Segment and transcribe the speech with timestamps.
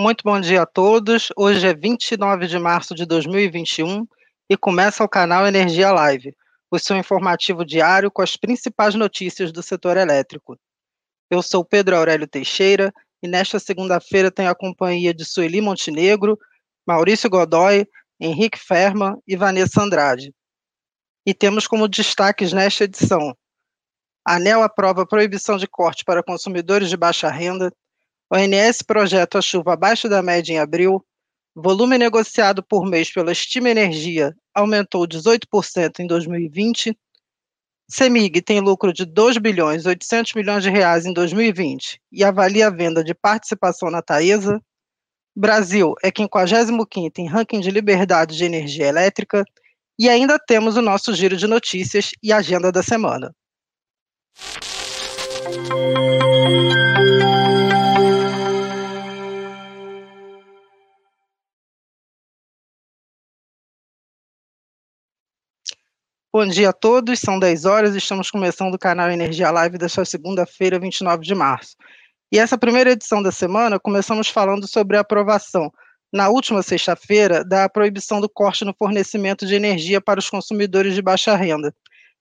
[0.00, 1.32] Muito bom dia a todos.
[1.36, 4.06] Hoje é 29 de março de 2021
[4.48, 6.36] e começa o canal Energia Live,
[6.70, 10.56] o seu informativo diário com as principais notícias do setor elétrico.
[11.28, 16.38] Eu sou Pedro Aurélio Teixeira e nesta segunda-feira tenho a companhia de Sueli Montenegro,
[16.86, 17.84] Maurício Godoy,
[18.20, 20.32] Henrique Ferma e Vanessa Andrade.
[21.26, 23.36] E temos como destaques nesta edição:
[24.24, 27.72] ANEL aprova proibição de corte para consumidores de baixa renda,
[28.30, 31.04] ONS projeta chuva abaixo da média em abril.
[31.54, 36.96] Volume negociado por mês pela Estima Energia aumentou 18% em 2020.
[37.90, 42.70] Semig tem lucro de 2 bilhões 800 milhões de reais em 2020 e avalia a
[42.70, 44.60] venda de participação na Taesa.
[45.34, 49.42] Brasil é 55º em ranking de liberdade de energia elétrica
[49.98, 53.34] e ainda temos o nosso giro de notícias e agenda da semana.
[66.30, 70.04] Bom dia a todos, são 10 horas e estamos começando o canal Energia Live desta
[70.04, 71.74] segunda-feira, 29 de março.
[72.30, 75.72] E essa primeira edição da semana, começamos falando sobre a aprovação,
[76.12, 81.00] na última sexta-feira, da proibição do corte no fornecimento de energia para os consumidores de
[81.00, 81.74] baixa renda.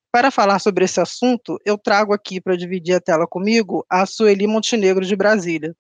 [0.09, 4.47] Para falar sobre esse assunto, eu trago aqui para dividir a tela comigo a Sueli
[4.47, 5.75] Montenegro de Brasília.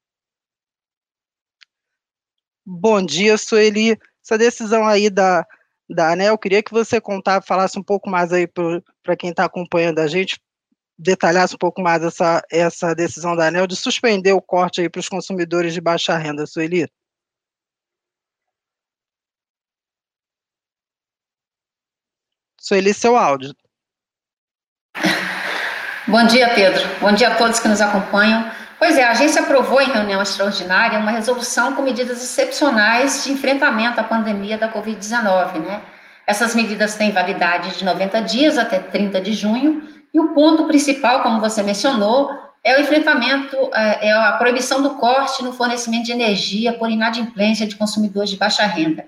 [2.65, 3.97] Bom dia, Sueli.
[4.21, 5.47] Essa decisão aí da
[5.89, 6.37] da ANEL.
[6.37, 10.39] Queria que você contar, falasse um pouco mais aí para quem está acompanhando a gente,
[10.97, 14.99] detalhasse um pouco mais essa, essa decisão da ANEL de suspender o corte aí para
[14.99, 16.87] os consumidores de baixa renda, Sueli.
[22.59, 23.55] Sueli, seu áudio.
[26.07, 26.81] Bom dia, Pedro.
[26.99, 28.49] Bom dia a todos que nos acompanham.
[28.79, 33.99] Pois é, a agência aprovou em reunião extraordinária uma resolução com medidas excepcionais de enfrentamento
[33.99, 35.81] à pandemia da Covid-19, né?
[36.27, 39.81] Essas medidas têm validade de 90 dias até 30 de junho,
[40.13, 42.29] e o ponto principal, como você mencionou,
[42.63, 47.65] é o enfrentamento, é, é a proibição do corte no fornecimento de energia por inadimplência
[47.65, 49.05] de consumidores de baixa renda.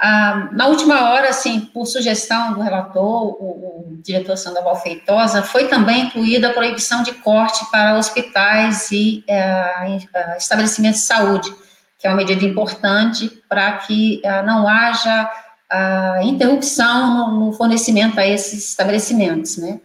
[0.00, 5.66] Ah, na última hora, assim, por sugestão do relator, o, o diretor Sandoval Feitosa, foi
[5.66, 9.96] também incluída a proibição de corte para hospitais e é,
[10.36, 11.52] estabelecimentos de saúde,
[11.98, 15.28] que é uma medida importante para que é, não haja
[15.68, 19.80] a interrupção no, fornecimento a esses estabelecimentos, né?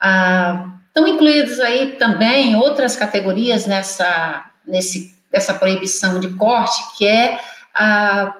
[0.00, 7.38] Ah, estão incluídos aí também outras categorias nessa, nesse, dessa proibição de corte, que é
[7.72, 8.34] a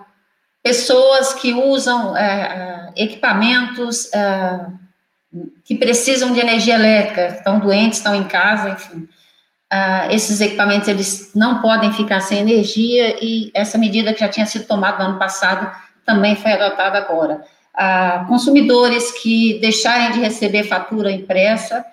[0.62, 4.66] pessoas que usam é, é, equipamentos é,
[5.64, 9.08] que precisam de energia elétrica, estão doentes, estão em casa, enfim.
[9.70, 14.46] Uh, esses equipamentos eles não podem ficar sem energia e essa medida que já tinha
[14.46, 15.70] sido tomada no ano passado
[16.06, 17.44] também foi adotada agora.
[17.74, 21.84] Uh, consumidores que deixarem de receber fatura impressa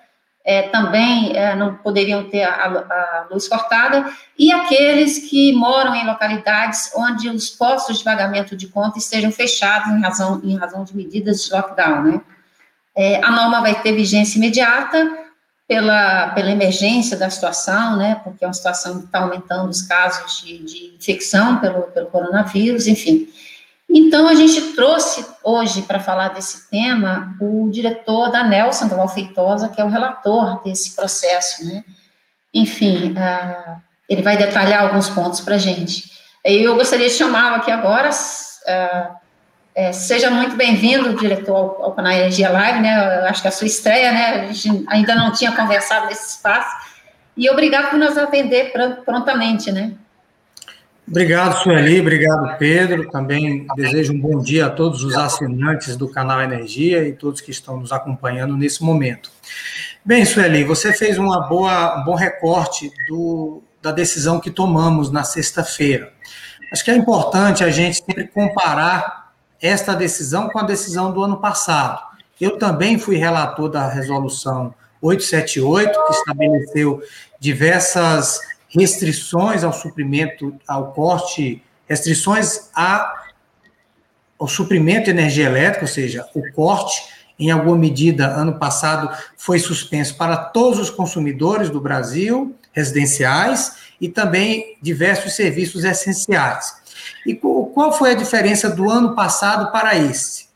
[0.46, 4.08] é, também é, não poderiam ter a, a, luz cortada,
[4.38, 9.92] e aqueles que moram em localidades onde os postos de pagamento de conta estejam fechados
[9.92, 12.20] em razão, em razão de medidas de lockdown, né?
[12.94, 15.26] É, a norma vai ter vigência imediata
[15.66, 18.20] pela, pela emergência da situação, né?
[18.22, 22.86] Porque é uma situação que está aumentando os casos de, de infecção pelo, pelo coronavírus,
[22.86, 23.28] enfim.
[23.98, 29.70] Então, a gente trouxe hoje para falar desse tema o diretor da Nelson, do Feitosa,
[29.70, 31.82] que é o relator desse processo, né?
[32.52, 36.10] Enfim, uh, ele vai detalhar alguns pontos para a gente.
[36.44, 38.10] Eu gostaria de chamá-lo aqui agora.
[38.10, 39.16] Uh,
[39.74, 43.20] é, seja muito bem-vindo, diretor, ao, ao canal Energia Live, né?
[43.20, 44.26] Eu acho que é a sua estreia, né?
[44.42, 46.68] A gente ainda não tinha conversado nesse espaço.
[47.34, 48.74] E obrigado por nos atender
[49.06, 49.94] prontamente, né?
[51.08, 53.08] Obrigado, Sueli, obrigado, Pedro.
[53.08, 57.52] Também desejo um bom dia a todos os assinantes do canal Energia e todos que
[57.52, 59.30] estão nos acompanhando nesse momento.
[60.04, 65.22] Bem, Sueli, você fez uma boa, um bom recorte do, da decisão que tomamos na
[65.22, 66.12] sexta-feira.
[66.72, 69.32] Acho que é importante a gente sempre comparar
[69.62, 72.02] esta decisão com a decisão do ano passado.
[72.40, 77.00] Eu também fui relator da resolução 878, que estabeleceu
[77.38, 83.24] diversas restrições ao suprimento, ao corte, restrições a,
[84.38, 89.58] ao suprimento de energia elétrica, ou seja, o corte, em alguma medida, ano passado, foi
[89.58, 96.74] suspenso para todos os consumidores do Brasil, residenciais, e também diversos serviços essenciais.
[97.26, 100.46] E qual foi a diferença do ano passado para esse?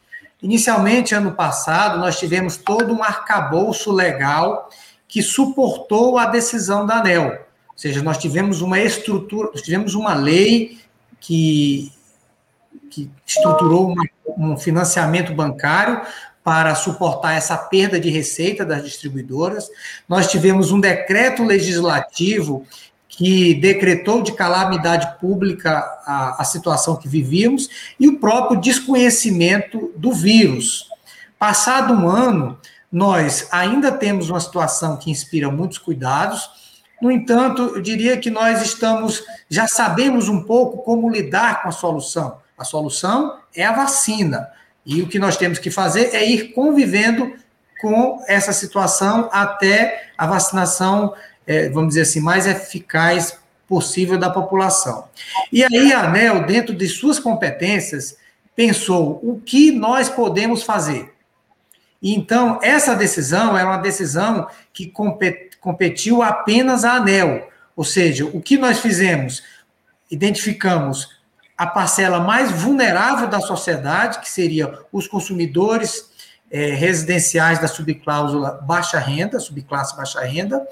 [0.42, 4.70] Inicialmente, ano passado, nós tivemos todo um arcabouço legal
[5.06, 7.49] que suportou a decisão da ANEL
[7.80, 10.78] seja, nós tivemos uma estrutura, nós tivemos uma lei
[11.18, 11.90] que,
[12.90, 14.04] que estruturou uma,
[14.36, 16.02] um financiamento bancário
[16.44, 19.70] para suportar essa perda de receita das distribuidoras.
[20.06, 22.66] Nós tivemos um decreto legislativo
[23.08, 30.12] que decretou de calamidade pública a, a situação que vivíamos e o próprio desconhecimento do
[30.12, 30.86] vírus.
[31.38, 32.58] Passado um ano,
[32.92, 36.60] nós ainda temos uma situação que inspira muitos cuidados,
[37.00, 41.72] no entanto, eu diria que nós estamos, já sabemos um pouco como lidar com a
[41.72, 42.38] solução.
[42.58, 44.50] A solução é a vacina.
[44.84, 47.34] E o que nós temos que fazer é ir convivendo
[47.80, 51.14] com essa situação até a vacinação,
[51.46, 55.08] é, vamos dizer assim, mais eficaz possível da população.
[55.50, 58.16] E aí a ANEL, dentro de suas competências,
[58.54, 61.14] pensou o que nós podemos fazer.
[62.02, 67.48] Então, essa decisão é uma decisão que compete competiu apenas a ANEL.
[67.76, 69.42] Ou seja, o que nós fizemos?
[70.10, 71.20] Identificamos
[71.56, 76.10] a parcela mais vulnerável da sociedade, que seria os consumidores
[76.50, 80.66] é, residenciais da subcláusula baixa renda, subclasse baixa renda,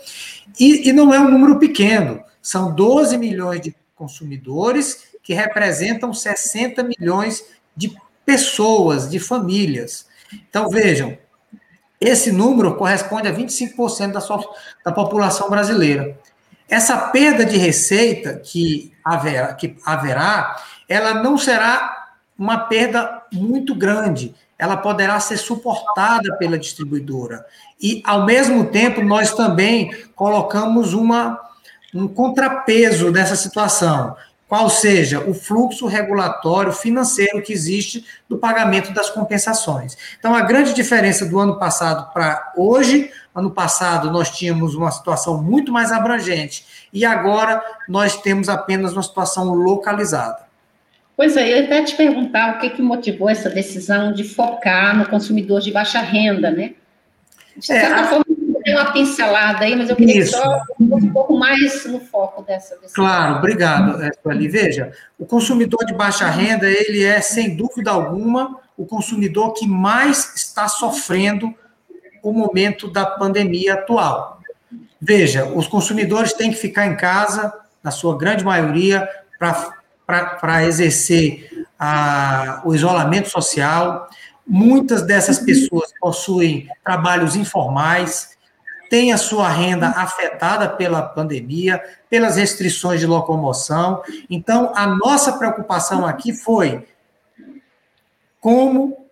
[0.58, 6.82] e, e não é um número pequeno, são 12 milhões de consumidores que representam 60
[6.82, 7.44] milhões
[7.76, 7.94] de
[8.25, 10.06] pessoas, de famílias.
[10.49, 11.17] Então, vejam,
[12.00, 14.42] esse número corresponde a 25% da, sua,
[14.84, 16.16] da população brasileira.
[16.68, 20.56] Essa perda de receita que haverá, que haverá,
[20.88, 22.08] ela não será
[22.38, 27.44] uma perda muito grande, ela poderá ser suportada pela distribuidora.
[27.80, 31.40] E, ao mesmo tempo, nós também colocamos uma,
[31.94, 34.14] um contrapeso dessa situação
[34.48, 39.96] qual seja o fluxo regulatório financeiro que existe do pagamento das compensações.
[40.18, 45.42] Então, a grande diferença do ano passado para hoje, ano passado nós tínhamos uma situação
[45.42, 50.48] muito mais abrangente e agora nós temos apenas uma situação localizada.
[51.14, 54.96] Pois é, eu ia até te perguntar o que, que motivou essa decisão de focar
[54.96, 56.74] no consumidor de baixa renda, né?
[57.56, 58.24] De certa é, forma,
[58.69, 60.32] tem uma pincelada aí, mas eu queria Isso.
[60.32, 63.03] só um pouco mais no foco dessa decisão.
[63.03, 64.47] Claro, obrigado, Sueli.
[64.47, 70.35] Veja, o consumidor de baixa renda, ele é, sem dúvida alguma, o consumidor que mais
[70.37, 71.55] está sofrendo
[72.23, 74.41] o momento da pandemia atual.
[75.00, 79.09] Veja, os consumidores têm que ficar em casa, na sua grande maioria,
[80.06, 84.09] para exercer a, o isolamento social.
[84.47, 88.37] Muitas dessas pessoas possuem trabalhos informais,
[88.88, 94.02] tem a sua renda afetada pela pandemia, pelas restrições de locomoção.
[94.29, 96.87] Então, a nossa preocupação aqui foi
[98.40, 99.08] como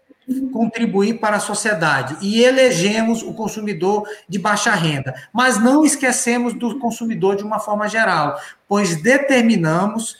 [0.52, 2.16] contribuir para a sociedade.
[2.20, 7.88] E elegemos o consumidor de baixa renda, mas não esquecemos do consumidor de uma forma
[7.88, 10.16] geral, pois determinamos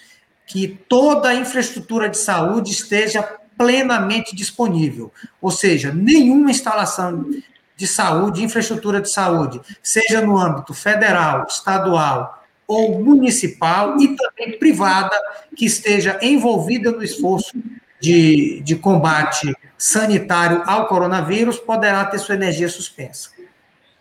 [0.47, 3.23] que toda a infraestrutura de saúde esteja
[3.59, 7.25] plenamente disponível, ou seja, nenhuma instalação
[7.77, 15.17] de saúde, infraestrutura de saúde, seja no âmbito federal, estadual ou municipal e também privada,
[15.55, 17.53] que esteja envolvida no esforço
[18.01, 23.31] de, de combate sanitário ao coronavírus, poderá ter sua energia suspensa.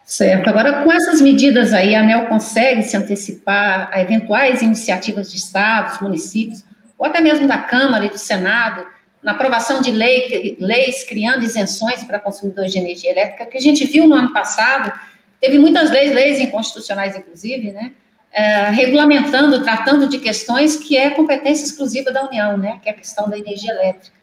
[0.04, 0.48] Certo.
[0.50, 6.00] Agora, com essas medidas aí, a ANEL consegue se antecipar a eventuais iniciativas de estados,
[6.00, 6.64] municípios,
[6.98, 8.86] ou até mesmo da Câmara e do Senado,
[9.26, 13.84] na aprovação de lei, leis criando isenções para consumidores de energia elétrica, que a gente
[13.84, 14.94] viu no ano passado,
[15.42, 17.92] teve muitas leis, leis inconstitucionais, inclusive, né,
[18.32, 22.96] é, regulamentando, tratando de questões que é competência exclusiva da União, né, que é a
[22.96, 24.16] questão da energia elétrica.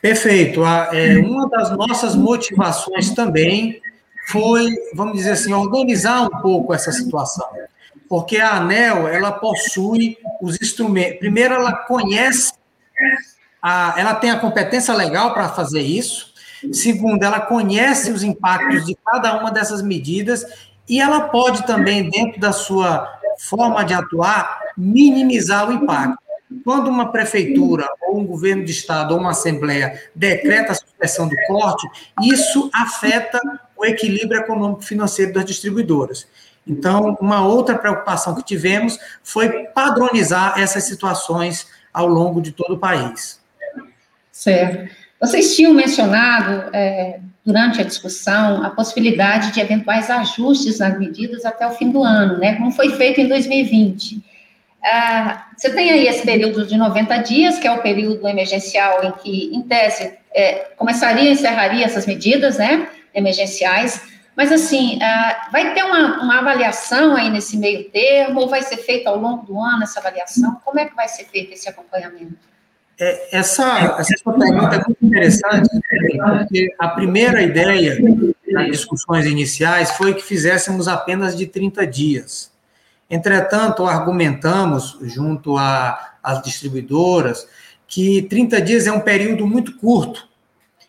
[0.00, 0.64] Perfeito.
[0.64, 3.82] É, uma das nossas motivações também
[4.28, 7.46] foi, vamos dizer assim, organizar um pouco essa situação.
[8.08, 11.18] Porque a ANEL, ela possui os instrumentos.
[11.18, 12.54] Primeiro, ela conhece
[13.62, 16.30] a, ela tem a competência legal para fazer isso.
[16.72, 20.44] Segundo, ela conhece os impactos de cada uma dessas medidas
[20.88, 26.18] e ela pode também, dentro da sua forma de atuar, minimizar o impacto.
[26.64, 31.36] Quando uma prefeitura, ou um governo de estado, ou uma assembleia decreta a suspensão do
[31.46, 31.88] corte,
[32.22, 33.40] isso afeta
[33.76, 36.26] o equilíbrio econômico-financeiro das distribuidoras.
[36.66, 42.78] Então, uma outra preocupação que tivemos foi padronizar essas situações ao longo de todo o
[42.78, 43.39] país.
[44.32, 44.90] Certo.
[45.20, 51.66] Vocês tinham mencionado, é, durante a discussão, a possibilidade de eventuais ajustes nas medidas até
[51.66, 54.22] o fim do ano, né, como foi feito em 2020.
[54.82, 59.12] Ah, você tem aí esse período de 90 dias, que é o período emergencial em
[59.12, 65.74] que, em tese, é, começaria e encerraria essas medidas né, emergenciais, Mas, assim, uh, vai
[65.74, 69.60] ter uma, uma, avaliação aí nesse meio termo, ou vai ser feita ao longo do
[69.60, 70.58] ano essa avaliação?
[70.64, 72.49] Como é que vai ser feito esse acompanhamento?
[73.00, 77.98] É, essa, essa sua pergunta é muito interessante, porque a primeira ideia
[78.52, 82.52] das discussões iniciais foi que fizéssemos apenas de 30 dias.
[83.08, 87.48] Entretanto, argumentamos junto às distribuidoras
[87.86, 90.28] que 30 dias é um período muito curto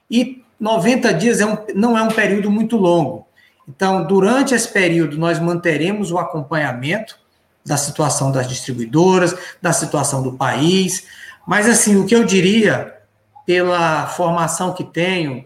[0.10, 3.26] e 90 dias é um, não é um período muito longo.
[3.68, 7.21] Então, durante esse período, nós manteremos o acompanhamento
[7.66, 11.06] da situação das distribuidoras, da situação do país,
[11.46, 12.96] mas, assim, o que eu diria,
[13.46, 15.46] pela formação que tenho,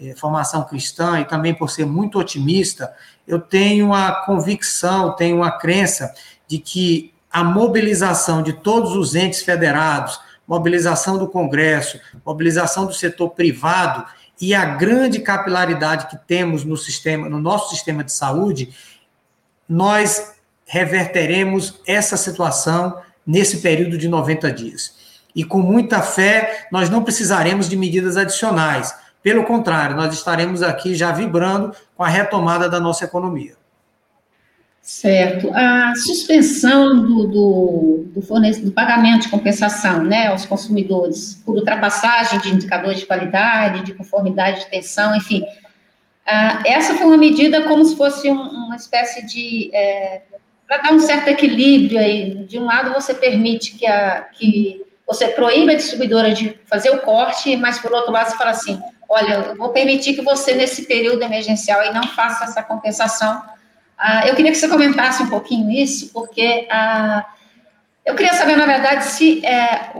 [0.00, 2.92] eh, formação cristã, e também por ser muito otimista,
[3.26, 6.12] eu tenho a convicção, tenho a crença
[6.46, 13.30] de que a mobilização de todos os entes federados, mobilização do Congresso, mobilização do setor
[13.30, 14.04] privado
[14.40, 18.74] e a grande capilaridade que temos no sistema, no nosso sistema de saúde,
[19.68, 20.34] nós
[20.66, 25.00] reverteremos essa situação nesse período de 90 dias.
[25.34, 28.94] E com muita fé, nós não precisaremos de medidas adicionais.
[29.22, 33.54] Pelo contrário, nós estaremos aqui já vibrando com a retomada da nossa economia.
[34.82, 35.48] Certo.
[35.54, 42.48] A suspensão do, do, do, do pagamento de compensação né, aos consumidores por ultrapassagem de
[42.48, 45.44] indicadores de qualidade, de conformidade de tensão, enfim.
[46.26, 49.70] Ah, essa foi uma medida como se fosse um, uma espécie de.
[49.72, 50.22] É,
[50.72, 52.32] para dar um certo equilíbrio aí.
[52.46, 57.00] De um lado, você permite que, a, que você proíbe a distribuidora de fazer o
[57.00, 60.86] corte, mas por outro lado você fala assim, olha, eu vou permitir que você nesse
[60.86, 63.42] período emergencial aí não faça essa compensação.
[63.98, 67.26] Ah, eu queria que você comentasse um pouquinho isso, porque ah,
[68.06, 69.92] eu queria saber, na verdade, se é,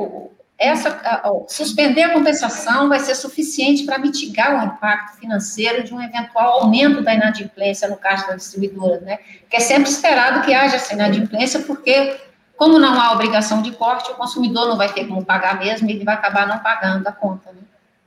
[0.63, 6.01] essa a, suspender a compensação vai ser suficiente para mitigar o impacto financeiro de um
[6.01, 9.19] eventual aumento da inadimplência no caso da distribuidora, né?
[9.51, 12.17] Que é sempre esperado que haja essa inadimplência, porque
[12.57, 15.95] como não há obrigação de corte, o consumidor não vai ter como pagar mesmo e
[15.95, 17.51] ele vai acabar não pagando a conta.
[17.51, 17.59] Né?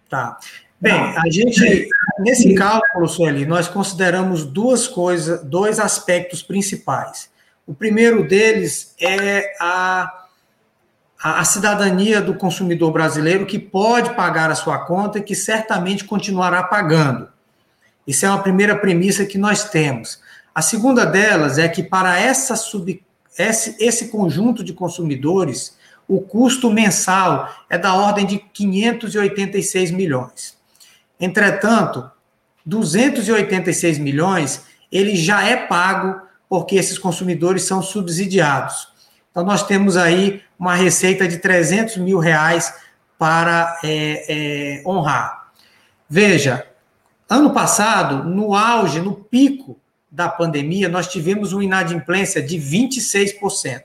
[0.09, 0.38] Tá.
[0.79, 7.29] Bem, a gente, nesse cálculo, Sueli, nós consideramos duas coisas, dois aspectos principais.
[7.65, 10.25] O primeiro deles é a,
[11.27, 16.62] a, cidadania do consumidor brasileiro que pode pagar a sua conta e que certamente continuará
[16.62, 17.27] pagando.
[18.05, 20.20] Isso é uma primeira premissa que nós temos.
[20.53, 23.03] A segunda delas é que para essa sub,
[23.39, 25.75] esse, esse conjunto de consumidores,
[26.08, 30.55] o custo mensal é da ordem de 586 milhões.
[31.20, 32.08] Entretanto,
[32.63, 38.94] 286 milhões, ele já é pago porque esses consumidores são subsidiados.
[39.35, 42.73] Então, nós temos aí uma receita de 300 mil reais
[43.19, 45.49] para é, é, honrar.
[46.09, 46.65] Veja,
[47.29, 49.77] ano passado, no auge, no pico
[50.09, 53.83] da pandemia, nós tivemos uma inadimplência de 26%.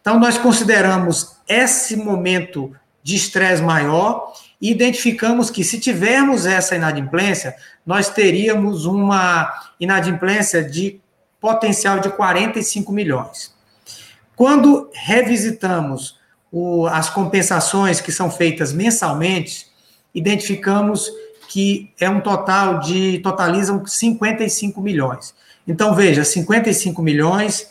[0.00, 7.54] Então, nós consideramos esse momento de estresse maior e identificamos que, se tivermos essa inadimplência,
[7.86, 11.00] nós teríamos uma inadimplência de
[11.40, 13.56] potencial de 45 milhões.
[14.38, 16.16] Quando revisitamos
[16.52, 19.66] o, as compensações que são feitas mensalmente,
[20.14, 21.10] identificamos
[21.48, 25.34] que é um total de, totalizam 55 milhões.
[25.66, 27.68] Então, veja, 55 milhões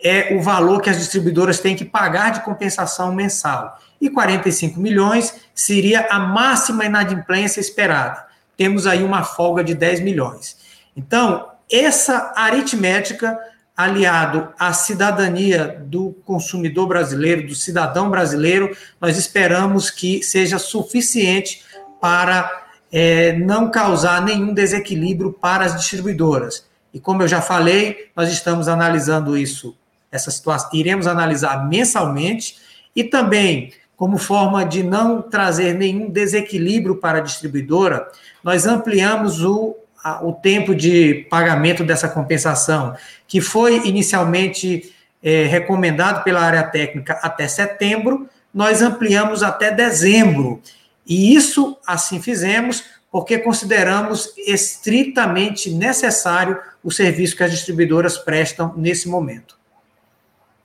[0.00, 3.76] é o valor que as distribuidoras têm que pagar de compensação mensal.
[4.00, 8.24] E 45 milhões seria a máxima inadimplência esperada.
[8.56, 10.56] Temos aí uma folga de 10 milhões.
[10.96, 13.36] Então, essa aritmética,
[13.76, 21.62] aliado à cidadania do consumidor brasileiro, do cidadão brasileiro, nós esperamos que seja suficiente
[22.00, 26.64] para é, não causar nenhum desequilíbrio para as distribuidoras.
[26.92, 29.76] E como eu já falei, nós estamos analisando isso,
[30.12, 32.56] essa situação, iremos analisar mensalmente
[32.94, 38.08] e também como forma de não trazer nenhum desequilíbrio para a distribuidora,
[38.42, 39.76] nós ampliamos o,
[40.22, 42.94] o tempo de pagamento dessa compensação,
[43.26, 50.60] que foi inicialmente é, recomendado pela área técnica até setembro, nós ampliamos até dezembro.
[51.06, 59.08] E isso assim fizemos porque consideramos estritamente necessário o serviço que as distribuidoras prestam nesse
[59.08, 59.56] momento.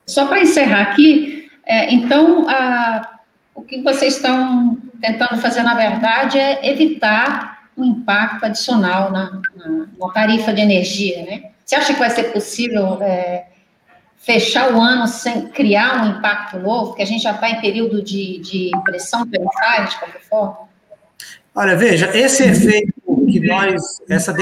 [0.07, 3.19] Só para encerrar aqui, é, então, a,
[3.53, 9.87] o que vocês estão tentando fazer, na verdade, é evitar um impacto adicional na, na,
[9.99, 11.51] na tarifa de energia, né?
[11.65, 13.47] Você acha que vai ser possível é,
[14.17, 18.01] fechar o ano sem criar um impacto novo, porque a gente já está em período
[18.01, 20.57] de, de pressão tarifária, de qualquer forma?
[21.53, 22.93] Olha, veja, esse efeito
[23.31, 24.35] que nós, essa,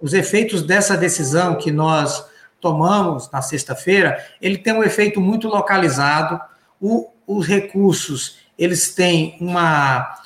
[0.00, 2.24] os efeitos dessa decisão que nós
[2.60, 6.40] tomamos na sexta-feira, ele tem um efeito muito localizado.
[6.80, 10.16] O, os recursos, eles têm uma,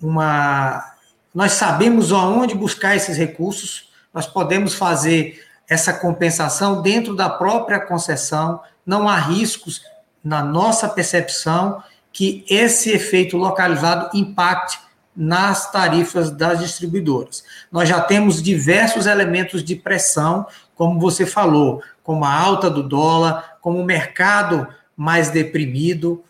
[0.00, 0.89] uma.
[1.34, 8.60] Nós sabemos aonde buscar esses recursos, nós podemos fazer essa compensação dentro da própria concessão,
[8.84, 9.82] não há riscos
[10.22, 11.82] na nossa percepção
[12.12, 14.80] que esse efeito localizado impacte
[15.16, 17.44] nas tarifas das distribuidoras.
[17.70, 23.58] Nós já temos diversos elementos de pressão, como você falou, como a alta do dólar,
[23.60, 26.24] como o mercado mais deprimido,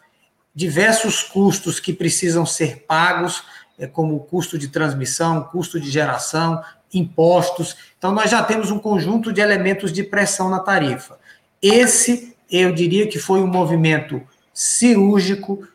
[0.54, 3.42] diversos custos que precisam ser pagos,
[3.86, 7.76] como o custo de transmissão, custo de geração, impostos.
[7.98, 11.18] Então, nós já temos um conjunto de elementos de pressão na tarifa.
[11.62, 14.20] Esse, eu diria que foi um movimento
[14.52, 15.66] cirúrgico,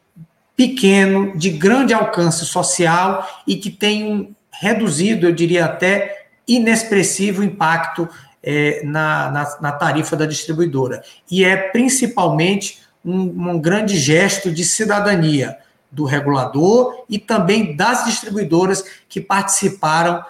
[0.56, 8.08] pequeno, de grande alcance social e que tem um reduzido, eu diria até inexpressivo impacto
[8.42, 11.04] é, na, na, na, tarifa da distribuidora.
[11.30, 15.58] E é principalmente um, um grande gesto de cidadania
[15.96, 20.24] do regulador e também das distribuidoras que participaram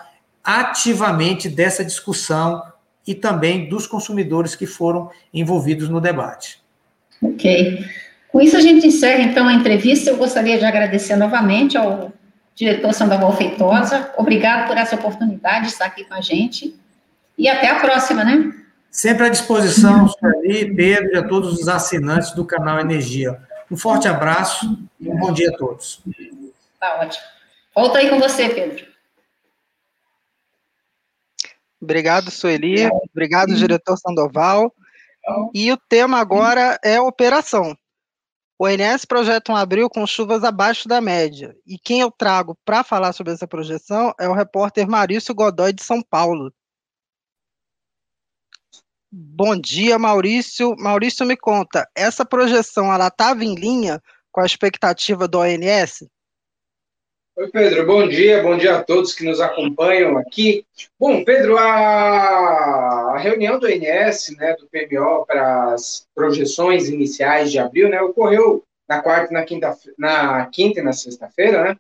[0.44, 2.64] ativamente dessa discussão
[3.06, 6.60] e também dos consumidores que foram envolvidos no debate.
[7.22, 7.84] Ok.
[8.32, 10.12] Com isso, a gente encerra, então, a entrevista.
[10.12, 12.12] Eu gostaria de agradecer novamente ao
[12.54, 14.12] diretor Sandoval Feitosa.
[14.18, 16.76] Obrigado por essa oportunidade de estar aqui com a gente.
[17.38, 18.54] E até a próxima, né?
[18.92, 23.40] Sempre à disposição, Sueli, Pedro e a todos os assinantes do canal Energia.
[23.70, 26.02] Um forte abraço e um bom dia a todos.
[26.80, 27.24] Tá ótimo.
[27.74, 28.86] Volto aí com você, Pedro.
[31.82, 32.88] Obrigado, Sueli.
[33.12, 34.74] Obrigado, diretor Sandoval.
[35.54, 37.76] E o tema agora é operação.
[38.58, 41.56] O INS projeta um abril com chuvas abaixo da média.
[41.68, 45.84] E quem eu trago para falar sobre essa projeção é o repórter Maurício Godoy, de
[45.84, 46.54] São Paulo.
[49.18, 50.76] Bom dia, Maurício.
[50.78, 56.06] Maurício, me conta, essa projeção ela estava em linha com a expectativa do ONS?
[57.38, 60.66] Oi, Pedro, bom dia, bom dia a todos que nos acompanham aqui.
[61.00, 67.88] Bom, Pedro, a, reunião do INS, né, do PMO, para as projeções iniciais de abril,
[67.88, 71.78] né, ocorreu na quarta, na quinta, na quinta e na sexta-feira, né,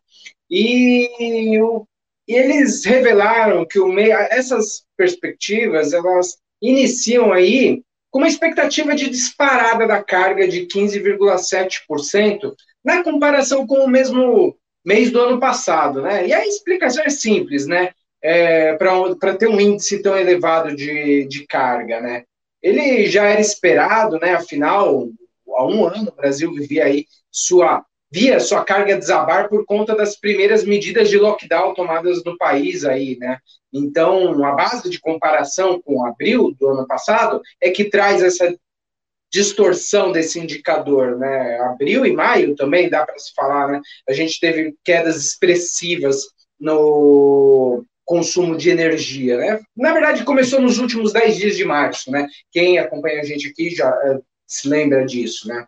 [0.50, 1.86] e, o,
[2.26, 6.38] e, eles revelaram que o meio, essas perspectivas, elas
[6.70, 13.90] iniciam aí com uma expectativa de disparada da carga de 15,7%, na comparação com o
[13.90, 16.28] mesmo mês do ano passado, né?
[16.28, 17.92] E a explicação é simples, né?
[18.24, 22.24] É, para ter um índice tão elevado de, de carga, né?
[22.62, 24.34] Ele já era esperado, né?
[24.34, 25.10] Afinal,
[25.50, 27.84] há um ano o Brasil vivia aí sua
[28.16, 33.18] via sua carga desabar por conta das primeiras medidas de lockdown tomadas no país aí,
[33.18, 33.40] né?
[33.74, 38.56] Então, a base de comparação com abril do ano passado é que traz essa
[39.30, 41.60] distorção desse indicador, né?
[41.60, 43.82] Abril e maio também dá para se falar, né?
[44.08, 46.22] A gente teve quedas expressivas
[46.58, 49.60] no consumo de energia, né?
[49.76, 52.30] Na verdade, começou nos últimos 10 dias de março, né?
[52.50, 55.66] Quem acompanha a gente aqui já uh, se lembra disso, né?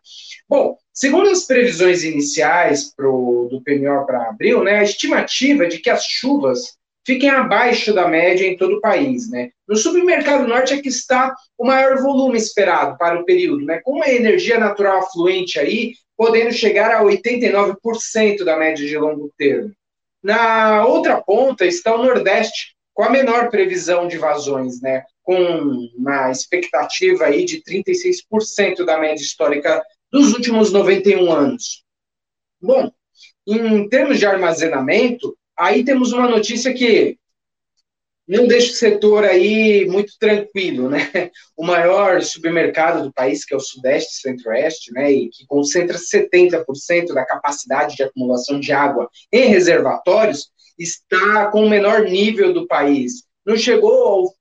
[0.48, 5.80] Bom, segundo as previsões iniciais pro, do PMO para abril, né, a estimativa é de
[5.80, 9.32] que as chuvas fiquem abaixo da média em todo o país.
[9.32, 9.52] Né?
[9.66, 13.80] No submercado norte é que está o maior volume esperado para o período, né?
[13.82, 19.72] com a energia natural afluente aí, podendo chegar a 89% da média de longo termo.
[20.22, 25.04] Na outra ponta está o Nordeste, com a menor previsão de vazões, né?
[25.28, 31.84] Com uma expectativa aí de 36% da média histórica dos últimos 91 anos.
[32.62, 32.90] Bom,
[33.46, 37.18] em termos de armazenamento, aí temos uma notícia que
[38.26, 41.12] não deixa o setor aí muito tranquilo, né?
[41.58, 47.14] O maior supermercado do país, que é o Sudeste Centro-Oeste, né, e que concentra 70%
[47.14, 53.24] da capacidade de acumulação de água em reservatórios, está com o menor nível do país.
[53.46, 54.37] Não chegou ao,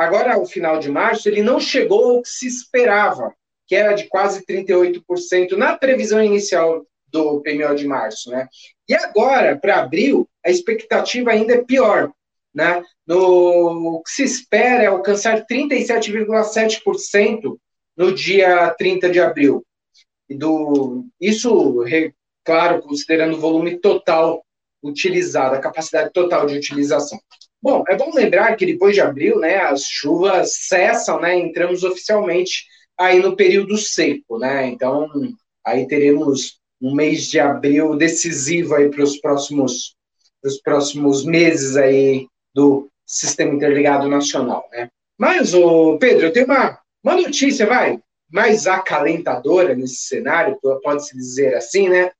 [0.00, 3.34] agora ao final de março, ele não chegou ao que se esperava,
[3.66, 8.48] que era de quase 38% na previsão inicial do PMO de março, né?
[8.88, 12.10] E agora, para abril, a expectativa ainda é pior,
[12.54, 12.82] né?
[13.06, 17.58] No, o que se espera é alcançar 37,7%
[17.94, 19.62] no dia 30 de abril.
[20.28, 21.84] E do, isso,
[22.42, 24.42] claro, considerando o volume total
[24.82, 27.20] utilizado, a capacidade total de utilização.
[27.62, 32.64] Bom, é bom lembrar que depois de abril, né, as chuvas cessam, né, entramos oficialmente
[32.98, 35.08] aí no período seco, né, então
[35.66, 39.94] aí teremos um mês de abril decisivo aí para os próximos,
[40.42, 44.88] os próximos meses aí do Sistema Interligado Nacional, né?
[45.18, 51.54] Mas, o Pedro, eu tenho uma, uma notícia, vai, mais acalentadora nesse cenário, pode-se dizer
[51.54, 52.10] assim, né?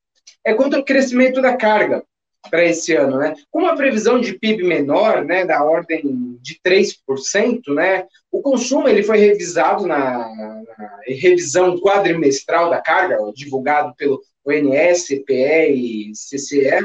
[0.45, 2.03] É quanto ao crescimento da carga
[2.49, 3.35] para esse ano, né?
[3.49, 9.03] Com uma previsão de PIB menor, né, da ordem de 3%, né, o consumo ele
[9.03, 16.81] foi revisado na, na revisão quadrimestral da carga, divulgado pelo ONS, CPE e CCE,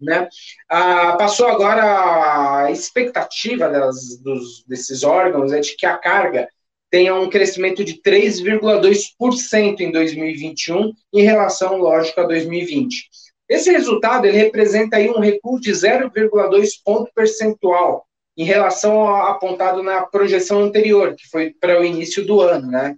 [0.00, 0.28] né?
[0.68, 6.48] Ah, passou agora a expectativa das, dos, desses órgãos é de que a carga
[6.90, 13.08] tenha um crescimento de 3,2% em 2021 em relação, lógico, a 2020.
[13.52, 19.82] Esse resultado ele representa aí um recuo de 0,2 ponto percentual em relação ao apontado
[19.82, 22.96] na projeção anterior, que foi para o início do ano, né?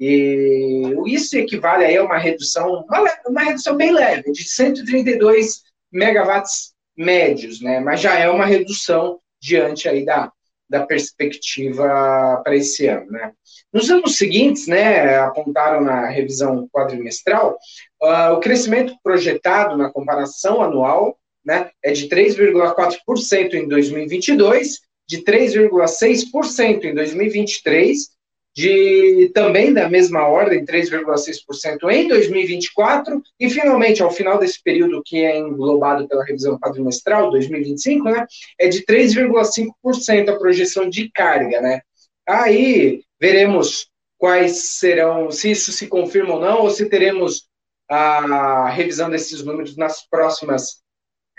[0.00, 6.74] E isso equivale aí a uma redução, uma, uma redução bem leve, de 132 megawatts
[6.96, 7.78] médios, né?
[7.78, 10.32] Mas já é uma redução diante aí da,
[10.68, 13.32] da perspectiva para esse ano, né?
[13.72, 17.58] Nos anos seguintes, né, apontaram na revisão quadrimestral,
[18.02, 26.84] uh, o crescimento projetado na comparação anual, né, é de 3,4% em 2022, de 3,6%
[26.84, 28.13] em 2023
[28.54, 35.24] de também da mesma ordem, 3,6% em 2024, e finalmente, ao final desse período que
[35.24, 38.26] é englobado pela revisão quadrimestral, 2025, né,
[38.58, 41.80] é de 3,5% a projeção de carga, né.
[42.26, 47.48] Aí veremos quais serão, se isso se confirma ou não, ou se teremos
[47.90, 50.80] a revisão desses números nas próximas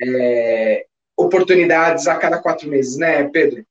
[0.01, 0.85] é,
[1.17, 3.65] oportunidades a cada quatro meses, né, Pedro?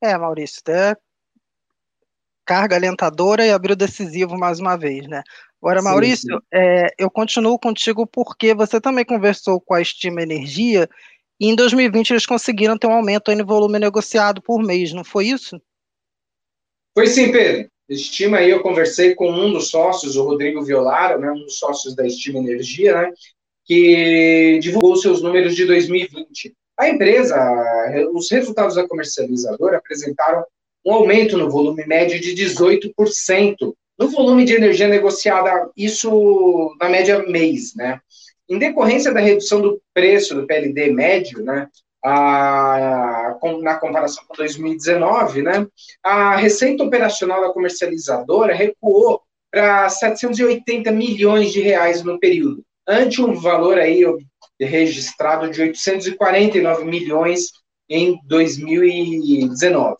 [0.00, 0.96] É, Maurício, até
[2.44, 5.22] carga alentadora e abriu decisivo mais uma vez, né?
[5.60, 6.46] Agora, sim, Maurício, sim.
[6.52, 10.88] É, eu continuo contigo porque você também conversou com a Estima Energia
[11.38, 15.26] e em 2020 eles conseguiram ter um aumento no volume negociado por mês, não foi
[15.26, 15.60] isso?
[16.94, 17.70] Foi sim, Pedro.
[17.88, 21.94] Estima aí, eu conversei com um dos sócios, o Rodrigo Violara, né, um dos sócios
[21.94, 23.12] da Estima Energia, né,
[23.64, 26.54] que divulgou seus números de 2020.
[26.78, 27.36] A empresa,
[28.12, 30.44] os resultados da comercializadora apresentaram
[30.86, 37.18] um aumento no volume médio de 18% no volume de energia negociada, isso na média
[37.26, 38.00] mês, né?
[38.48, 41.68] Em decorrência da redução do preço do PLD médio, né,
[42.02, 45.66] a, na comparação com 2019, né,
[46.02, 53.34] a receita operacional da comercializadora recuou para 780 milhões de reais no período, ante um
[53.34, 54.02] valor aí
[54.60, 57.52] registrado de 849 milhões
[57.88, 59.96] em 2019.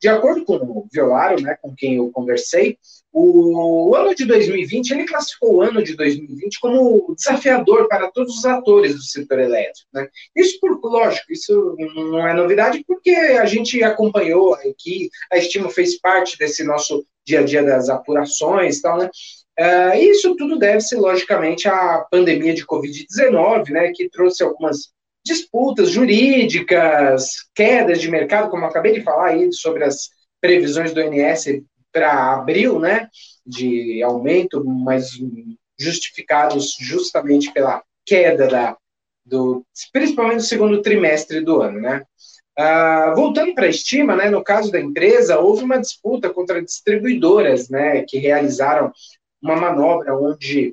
[0.00, 2.78] De acordo com o Violário, né, com quem eu conversei,
[3.16, 8.44] o, ano de 2020, ele classificou o ano de 2020 como desafiador para todos os
[8.44, 9.88] atores do setor elétrico.
[9.94, 10.08] Né?
[10.34, 15.98] Isso, por lógico, isso não é novidade, porque a gente acompanhou aqui, a Estima fez
[16.00, 19.08] parte desse nosso dia a dia das apurações e tal, né?
[19.58, 24.92] Uh, isso tudo deve-se, logicamente, à pandemia de Covid-19, né, que trouxe algumas
[25.24, 31.00] disputas jurídicas, quedas de mercado, como eu acabei de falar aí sobre as previsões do
[31.00, 31.62] INS
[31.92, 33.08] para abril, né,
[33.46, 35.10] de aumento, mas
[35.78, 38.76] justificados justamente pela queda da,
[39.24, 42.02] do, principalmente no segundo trimestre do ano, né.
[42.58, 47.68] Uh, voltando para a estima, né, no caso da empresa, houve uma disputa contra distribuidoras,
[47.68, 48.92] né, que realizaram
[49.44, 50.72] uma manobra onde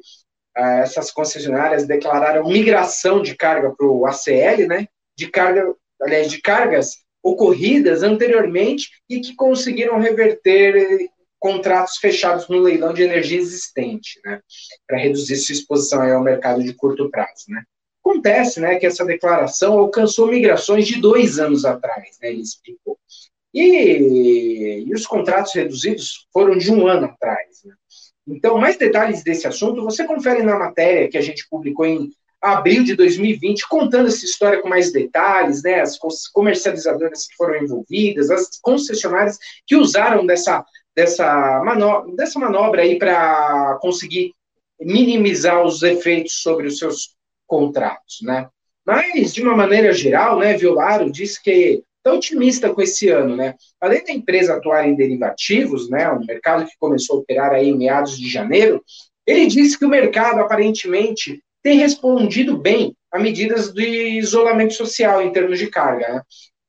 [0.56, 4.88] ah, essas concessionárias declararam migração de carga para o ACL, né?
[5.18, 12.94] De carga, aliás, de cargas ocorridas anteriormente e que conseguiram reverter contratos fechados no leilão
[12.94, 14.40] de energia existente, né?
[14.88, 17.64] Para reduzir sua exposição ao mercado de curto prazo, né?
[18.04, 22.30] Acontece, né, que essa declaração alcançou migrações de dois anos atrás, né?
[22.30, 22.98] Ele explicou.
[23.54, 27.76] E, e os contratos reduzidos foram de um ano atrás, né?
[28.32, 32.10] Então, mais detalhes desse assunto você confere na matéria que a gente publicou em
[32.42, 36.00] abril de 2020, contando essa história com mais detalhes, né, as
[36.34, 40.66] comercializadoras que foram envolvidas, as concessionárias que usaram dessa,
[40.96, 44.34] dessa, manobra, dessa manobra aí para conseguir
[44.80, 47.16] minimizar os efeitos sobre os seus
[47.46, 48.50] contratos, né.
[48.84, 53.56] Mas, de uma maneira geral, né, Violaro disse que tão otimista com esse ano, né?
[53.80, 57.78] Além da empresa atuar em derivativos, né, um mercado que começou a operar aí em
[57.78, 58.84] meados de janeiro,
[59.26, 65.32] ele disse que o mercado aparentemente tem respondido bem a medidas de isolamento social em
[65.32, 66.22] termos de carga, né?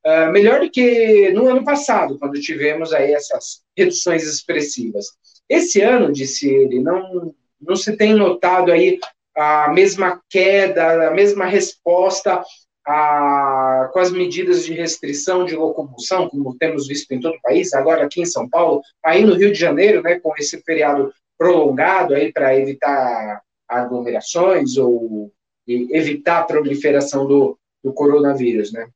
[0.04, 5.06] Uh, melhor do que no ano passado, quando tivemos aí essas reduções expressivas.
[5.48, 8.98] Esse ano, disse ele, não, não se tem notado aí
[9.36, 12.42] a mesma queda, a mesma resposta
[12.84, 13.41] a,
[13.88, 18.04] com as medidas de restrição de locomoção, como temos visto em todo o país, agora
[18.04, 22.32] aqui em São Paulo, aí no Rio de Janeiro, né, com esse feriado prolongado aí
[22.32, 25.32] para evitar aglomerações ou
[25.66, 28.86] evitar a proliferação do, do coronavírus, né?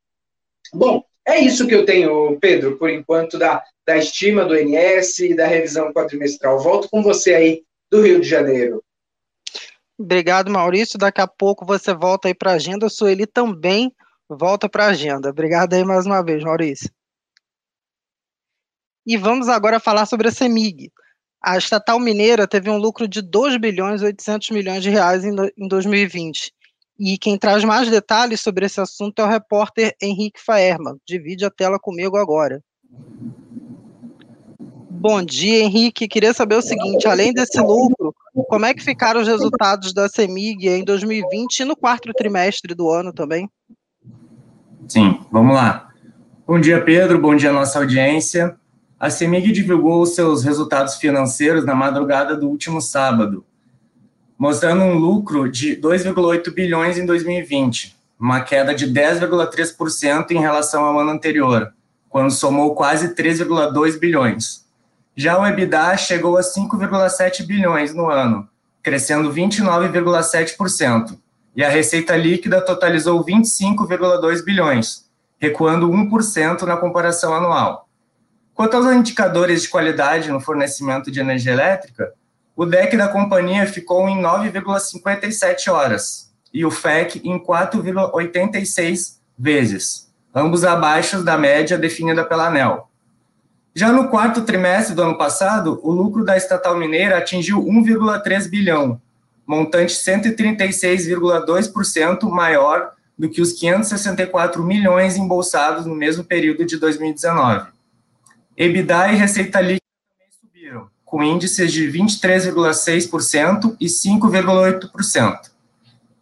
[0.73, 5.35] Bom, é isso que eu tenho, Pedro, por enquanto, da, da estima do INS e
[5.35, 6.59] da revisão quadrimestral.
[6.59, 8.83] Volto com você aí do Rio de Janeiro.
[9.99, 10.99] Obrigado, Maurício.
[10.99, 12.87] Daqui a pouco você volta aí para a agenda.
[12.87, 13.91] Sueli também
[14.29, 15.29] volta para a agenda.
[15.29, 16.89] Obrigado aí mais uma vez, Maurício.
[19.05, 20.91] E vamos agora falar sobre a CEMIG.
[21.41, 25.33] A estatal mineira teve um lucro de 2 bilhões e 800 milhões de reais em,
[25.57, 26.51] em 2020.
[26.99, 30.97] E quem traz mais detalhes sobre esse assunto é o repórter Henrique Faerma.
[31.07, 32.61] Divide a tela comigo agora.
[34.89, 36.07] Bom dia, Henrique.
[36.07, 38.13] Queria saber o seguinte: além desse lucro,
[38.49, 42.89] como é que ficaram os resultados da CEMIG em 2020 e no quarto trimestre do
[42.89, 43.47] ano também?
[44.87, 45.89] Sim, vamos lá.
[46.45, 47.19] Bom dia, Pedro.
[47.19, 48.55] Bom dia, nossa audiência.
[48.97, 53.45] A CEMIG divulgou seus resultados financeiros na madrugada do último sábado,
[54.39, 60.97] mostrando um lucro de 2,8 bilhões em 2020, uma queda de 10,3% em relação ao
[60.97, 61.73] ano anterior,
[62.07, 64.65] quando somou quase 3,2 bilhões.
[65.17, 68.47] Já o EBITDA chegou a 5,7 bilhões no ano,
[68.81, 71.17] crescendo 29,7%,
[71.57, 77.89] e a receita líquida totalizou 25,2 bilhões, recuando 1% na comparação anual.
[78.53, 82.13] Quanto aos indicadores de qualidade no fornecimento de energia elétrica,
[82.55, 90.63] o DEC da companhia ficou em 9,57 horas e o FEC em 4,86 vezes, ambos
[90.63, 92.87] abaixo da média definida pela ANEL.
[93.73, 99.01] Já no quarto trimestre do ano passado, o lucro da estatal mineira atingiu 1,3 bilhão,
[99.47, 107.69] montante 136,2% maior do que os 564 milhões embolsados no mesmo período de 2019.
[108.57, 109.87] EBITDA e receita líquida
[111.07, 115.39] com índices de 23,6% e 5,8%.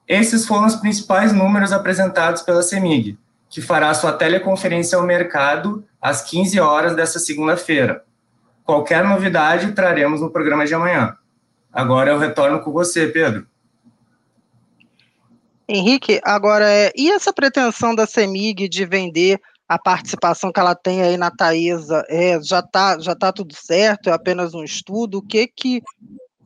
[0.07, 3.17] Esses foram os principais números apresentados pela CEMIG,
[3.49, 8.03] que fará sua teleconferência ao mercado às 15 horas desta segunda-feira.
[8.63, 11.17] Qualquer novidade traremos no programa de amanhã.
[11.75, 13.45] Agora eu retorno com você, Pedro.
[15.67, 21.01] Henrique, agora, é, e essa pretensão da CEMIG de vender a participação que ela tem
[21.01, 24.09] aí na Taesa é, já está já tá tudo certo?
[24.09, 25.17] É apenas um estudo?
[25.17, 25.81] O que que,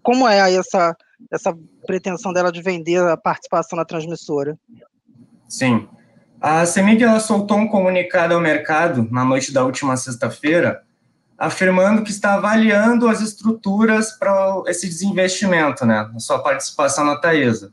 [0.01, 0.95] como é essa,
[1.29, 4.57] essa pretensão dela de vender a participação na transmissora?
[5.47, 5.87] Sim.
[6.41, 10.81] A CEMIG ela soltou um comunicado ao mercado na noite da última sexta-feira,
[11.39, 17.71] afirmando que está avaliando as estruturas para esse desinvestimento, né, a sua participação na Taesa,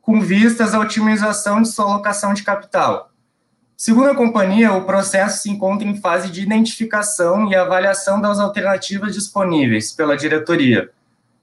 [0.00, 3.10] com vistas à otimização de sua alocação de capital.
[3.76, 9.12] Segundo a companhia, o processo se encontra em fase de identificação e avaliação das alternativas
[9.12, 10.90] disponíveis pela diretoria,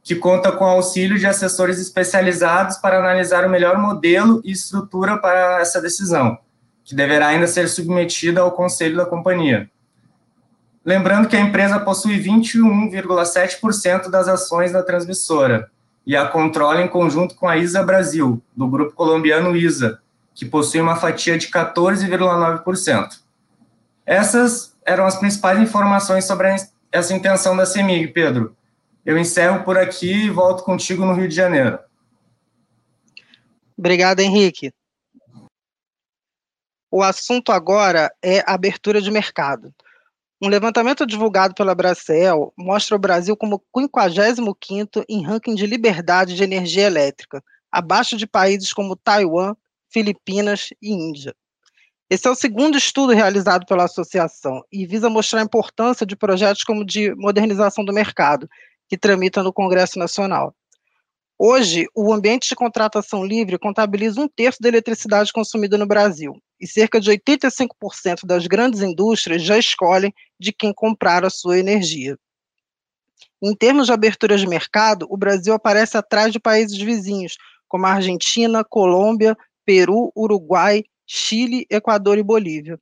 [0.01, 5.59] que conta com auxílio de assessores especializados para analisar o melhor modelo e estrutura para
[5.59, 6.37] essa decisão,
[6.85, 9.69] que deverá ainda ser submetida ao conselho da companhia.
[10.83, 15.69] Lembrando que a empresa possui 21,7% das ações da transmissora
[16.05, 20.01] e a controla em conjunto com a ISA Brasil, do grupo colombiano ISA,
[20.33, 23.19] que possui uma fatia de 14,9%.
[24.05, 26.55] Essas eram as principais informações sobre
[26.91, 28.55] essa intenção da CEMIG, Pedro.
[29.05, 31.77] Eu encerro por aqui e volto contigo no Rio de Janeiro.
[33.77, 34.71] Obrigado, Henrique.
[36.89, 39.73] O assunto agora é abertura de mercado.
[40.43, 46.43] Um levantamento divulgado pela Bracel mostra o Brasil como 55º em ranking de liberdade de
[46.43, 49.53] energia elétrica, abaixo de países como Taiwan,
[49.87, 51.35] Filipinas e Índia.
[52.09, 56.63] Esse é o segundo estudo realizado pela associação e visa mostrar a importância de projetos
[56.63, 58.49] como de modernização do mercado,
[58.89, 60.55] que tramitam no Congresso Nacional.
[61.37, 66.67] Hoje, o ambiente de contratação livre contabiliza um terço da eletricidade consumida no Brasil, e
[66.67, 72.15] cerca de 85% das grandes indústrias já escolhem de quem comprar a sua energia.
[73.41, 77.35] Em termos de abertura de mercado, o Brasil aparece atrás de países vizinhos,
[77.67, 82.79] como a Argentina, Colômbia, Peru, Uruguai, Chile, Equador e Bolívia.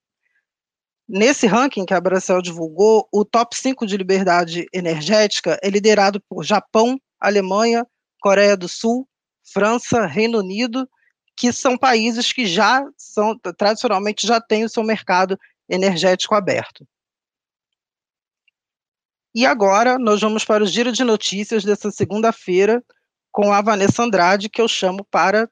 [1.07, 6.43] Nesse ranking que a Bracel divulgou, o top 5 de liberdade energética é liderado por
[6.43, 7.87] Japão, Alemanha,
[8.21, 9.07] Coreia do Sul,
[9.43, 10.87] França, Reino Unido,
[11.39, 16.85] que são países que já são, tradicionalmente, já têm o seu mercado energético aberto.
[19.33, 22.83] E agora nós vamos para o giro de notícias dessa segunda-feira,
[23.31, 25.49] com a Vanessa Andrade, que eu chamo para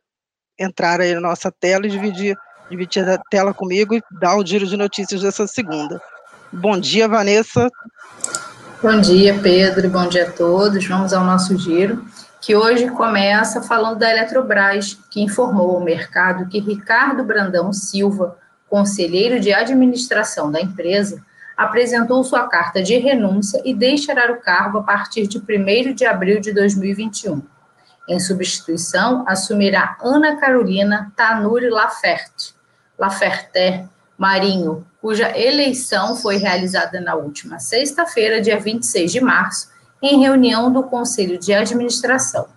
[0.59, 2.35] entrar aí na nossa tela e dividir,
[2.69, 6.01] dividir a tela comigo e dar o giro de notícias dessa segunda.
[6.51, 7.69] Bom dia, Vanessa.
[8.83, 10.85] Bom dia, Pedro, bom dia a todos.
[10.85, 12.05] Vamos ao nosso giro,
[12.41, 18.37] que hoje começa falando da Eletrobras, que informou ao mercado que Ricardo Brandão Silva,
[18.69, 21.23] conselheiro de administração da empresa,
[21.55, 26.39] apresentou sua carta de renúncia e deixará o cargo a partir de 1 de abril
[26.39, 27.41] de 2021.
[28.07, 32.55] Em substituição, assumirá Ana Carolina Tanuri Laferte,
[32.97, 33.85] Laferte
[34.17, 39.69] Marinho, cuja eleição foi realizada na última sexta-feira, dia 26 de março,
[40.01, 42.47] em reunião do Conselho de Administração.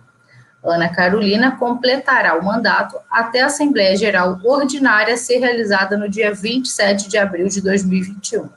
[0.63, 7.09] Ana Carolina completará o mandato até a Assembleia Geral Ordinária ser realizada no dia 27
[7.09, 8.47] de abril de 2021.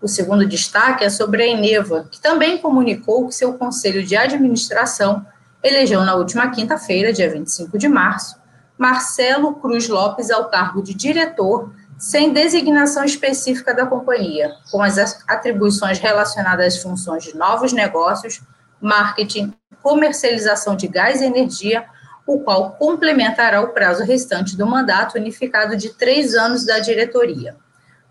[0.00, 5.26] O segundo destaque é sobre a Eneva, que também comunicou que seu Conselho de Administração
[5.60, 8.36] elegeu na última quinta-feira, dia 25 de março,
[8.78, 15.98] Marcelo Cruz Lopes ao cargo de diretor, sem designação específica da companhia, com as atribuições
[15.98, 18.42] relacionadas às funções de novos negócios,
[18.80, 21.86] marketing, comercialização de gás e energia,
[22.26, 27.56] o qual complementará o prazo restante do mandato unificado de três anos da diretoria.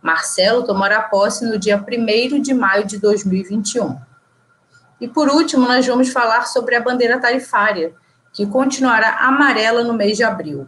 [0.01, 3.99] Marcelo tomará posse no dia 1 de maio de 2021.
[5.01, 7.93] E por último, nós vamos falar sobre a bandeira tarifária,
[8.31, 10.67] que continuará amarela no mês de abril,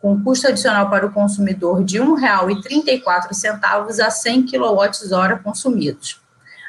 [0.00, 6.20] com custo adicional para o consumidor de R$ 1,34 a 100 kWh consumidos.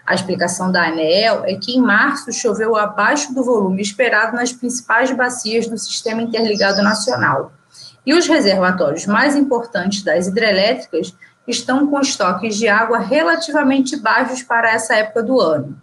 [0.05, 5.11] A explicação da ANEEL é que em março choveu abaixo do volume esperado nas principais
[5.11, 7.53] bacias do Sistema Interligado Nacional.
[8.05, 11.15] E os reservatórios mais importantes das hidrelétricas
[11.47, 15.79] estão com estoques de água relativamente baixos para essa época do ano.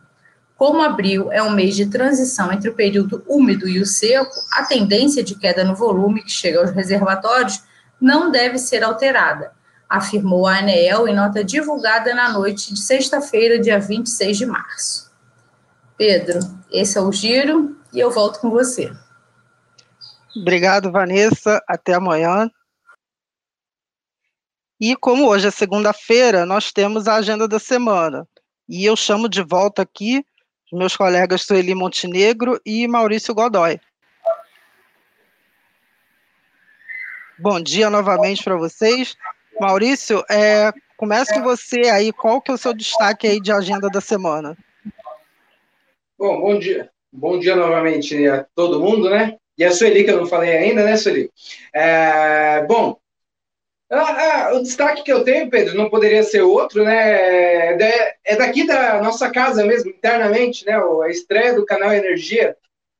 [0.58, 4.64] Como abril é um mês de transição entre o período úmido e o seco, a
[4.64, 7.62] tendência de queda no volume que chega aos reservatórios
[8.00, 9.52] não deve ser alterada,
[9.88, 15.12] afirmou a ANEEL em nota divulgada na noite de sexta-feira, dia 26 de março.
[15.96, 16.40] Pedro,
[16.72, 18.90] esse é o giro e eu volto com você.
[20.36, 21.62] Obrigado, Vanessa.
[21.68, 22.50] Até amanhã.
[24.80, 28.26] E como hoje é segunda-feira, nós temos a agenda da semana.
[28.68, 30.24] E eu chamo de volta aqui
[30.72, 33.80] meus colegas Sueli Montenegro e Maurício Godoy.
[37.38, 39.16] Bom dia novamente para vocês.
[39.60, 41.06] Maurício, é, com
[41.42, 44.56] você aí, qual que é o seu destaque aí de agenda da semana?
[46.18, 46.90] Bom, bom dia.
[47.12, 49.36] Bom dia novamente a todo mundo, né?
[49.56, 51.30] E a Sueli, que eu não falei ainda, né, Sueli?
[51.72, 52.98] É, bom,
[53.90, 57.72] ah, ah, o destaque que eu tenho, Pedro, não poderia ser outro, né?
[57.80, 60.74] É, é daqui da nossa casa mesmo, internamente, né?
[60.76, 62.56] A estreia do canal Energia,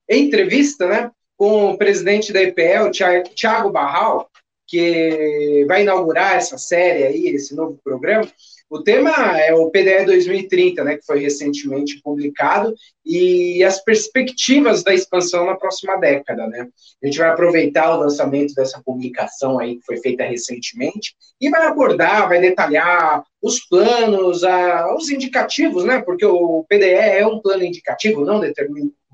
[0.09, 1.11] entrevista, né?
[1.37, 2.91] Com o presidente da EPL,
[3.35, 4.31] Thiago Barral,
[4.67, 8.27] que vai inaugurar essa série aí, esse novo programa.
[8.71, 14.93] O tema é o PDE 2030, né, que foi recentemente publicado, e as perspectivas da
[14.93, 16.47] expansão na próxima década.
[16.47, 16.69] Né?
[17.03, 21.67] A gente vai aproveitar o lançamento dessa publicação aí, que foi feita recentemente, e vai
[21.67, 27.65] abordar, vai detalhar os planos, a, os indicativos, né, porque o PDE é um plano
[27.65, 28.43] indicativo, não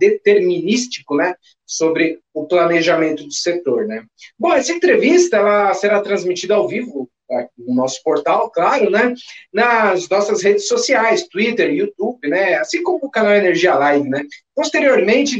[0.00, 4.04] determinístico, né, sobre o planejamento do setor, né.
[4.36, 7.08] Bom, essa entrevista, ela será transmitida ao vivo
[7.56, 9.14] no nosso portal, claro, né?
[9.52, 12.54] Nas nossas redes sociais, Twitter, YouTube, né?
[12.56, 14.24] Assim como o canal Energia Live, né?
[14.54, 15.38] Posteriormente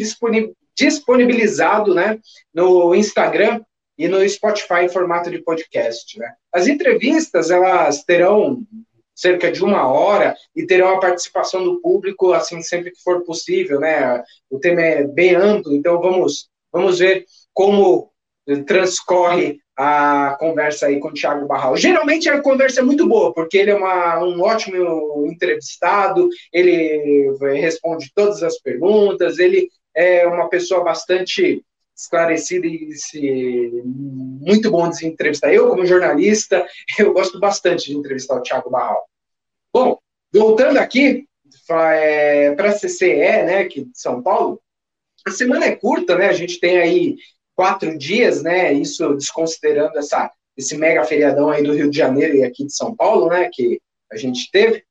[0.76, 2.18] disponibilizado, né?
[2.52, 3.60] No Instagram
[3.96, 6.34] e no Spotify em formato de podcast, né?
[6.52, 8.62] As entrevistas, elas terão
[9.14, 13.78] cerca de uma hora e terão a participação do público, assim, sempre que for possível,
[13.78, 14.22] né?
[14.50, 18.10] O tema é bem amplo, então vamos, vamos ver como
[18.66, 21.76] transcorre a conversa aí com o Thiago Barral.
[21.76, 28.12] Geralmente a conversa é muito boa, porque ele é uma, um ótimo entrevistado, ele responde
[28.14, 31.64] todas as perguntas, ele é uma pessoa bastante
[31.96, 35.52] esclarecida e se, muito bom de entrevistar.
[35.52, 36.66] Eu, como jornalista,
[36.98, 39.04] eu gosto bastante de entrevistar o Thiago Barral.
[39.72, 39.98] Bom,
[40.32, 41.26] voltando aqui
[41.70, 44.60] é, para a CCE, né, aqui de São Paulo,
[45.26, 46.26] a semana é curta, né?
[46.26, 47.16] A gente tem aí
[47.54, 48.72] quatro dias, né?
[48.72, 52.94] Isso desconsiderando essa, esse mega feriadão aí do Rio de Janeiro e aqui de São
[52.94, 53.48] Paulo, né?
[53.52, 53.80] Que
[54.12, 54.82] a gente teve,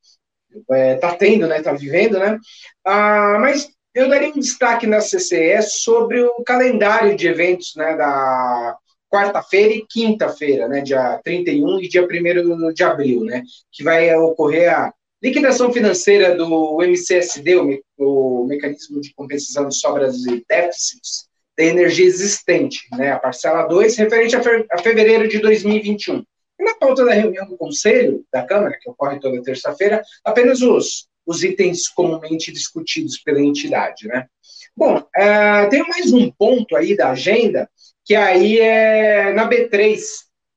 [0.71, 1.61] é, tá tendo, né?
[1.61, 2.37] Tá vivendo, né?
[2.85, 7.95] Ah, mas eu daria um destaque na CCE sobre o calendário de eventos, né?
[7.95, 8.77] Da
[9.11, 10.81] quarta-feira e quinta-feira, né?
[10.81, 13.43] Dia 31 e dia 1 de abril, né?
[13.71, 19.75] Que vai ocorrer a liquidação financeira do MCSD, o, me, o Mecanismo de Compensação de
[19.75, 25.27] Sobras e Déficits da Energia Existente, né, a parcela 2, referente a, fe, a fevereiro
[25.27, 26.23] de 2021.
[26.59, 31.07] E na pauta da reunião do Conselho da Câmara, que ocorre toda terça-feira, apenas os,
[31.25, 34.27] os itens comumente discutidos pela entidade, né?
[34.75, 37.69] Bom, é, tem mais um ponto aí da agenda,
[38.03, 39.99] que aí é na B3.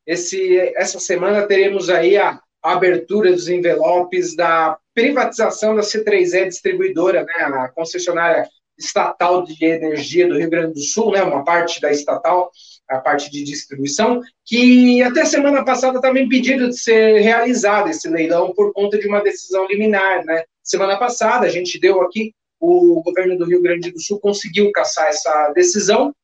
[0.07, 7.25] Esse, essa semana teremos aí a, a abertura dos envelopes da privatização da C3E distribuidora,
[7.25, 8.49] né, a concessionária
[8.79, 12.51] estatal de energia do Rio Grande do Sul, né, uma parte da estatal,
[12.89, 18.53] a parte de distribuição, que até semana passada estava impedido de ser realizado esse leilão
[18.55, 20.45] por conta de uma decisão liminar, né?
[20.63, 25.09] Semana passada a gente deu aqui o governo do Rio Grande do Sul conseguiu caçar
[25.09, 26.15] essa decisão.